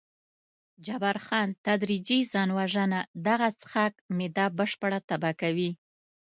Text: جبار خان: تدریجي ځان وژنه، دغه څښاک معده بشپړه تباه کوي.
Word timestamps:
جبار 0.85 1.17
خان: 1.25 1.49
تدریجي 1.65 2.19
ځان 2.33 2.49
وژنه، 2.57 2.99
دغه 3.27 3.47
څښاک 3.59 3.93
معده 4.17 4.45
بشپړه 4.57 4.99
تباه 5.09 5.35
کوي. 5.41 5.71